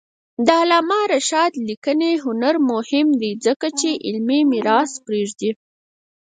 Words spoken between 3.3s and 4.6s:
ځکه چې علمي